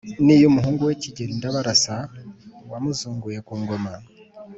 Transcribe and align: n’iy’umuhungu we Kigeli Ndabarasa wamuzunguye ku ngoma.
n’iy’umuhungu 0.25 0.81
we 0.87 0.93
Kigeli 1.01 1.37
Ndabarasa 1.39 1.95
wamuzunguye 2.71 3.39
ku 3.47 3.53
ngoma. 3.61 3.93